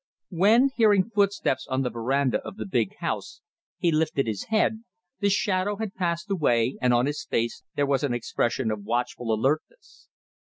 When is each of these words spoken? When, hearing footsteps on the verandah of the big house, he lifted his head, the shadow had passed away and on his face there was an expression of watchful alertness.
When, 0.31 0.71
hearing 0.75 1.11
footsteps 1.11 1.67
on 1.67 1.83
the 1.83 1.91
verandah 1.91 2.39
of 2.43 2.57
the 2.57 2.65
big 2.65 2.95
house, 3.01 3.39
he 3.77 3.91
lifted 3.91 4.25
his 4.25 4.45
head, 4.45 4.83
the 5.19 5.29
shadow 5.29 5.75
had 5.75 5.93
passed 5.93 6.31
away 6.31 6.75
and 6.81 6.91
on 6.91 7.05
his 7.05 7.23
face 7.25 7.61
there 7.75 7.85
was 7.85 8.03
an 8.03 8.15
expression 8.15 8.71
of 8.71 8.83
watchful 8.83 9.31
alertness. 9.31 10.07